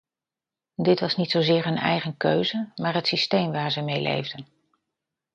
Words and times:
Dit 0.75 0.99
was 0.99 1.15
niet 1.17 1.31
zozeer 1.31 1.63
hun 1.65 1.77
eigen 1.77 2.17
keuze, 2.17 2.71
maar 2.75 2.93
het 2.93 3.07
systeem 3.07 3.51
waar 3.51 3.71
ze 3.71 3.81
mee 3.81 4.01
leefden. 4.01 4.45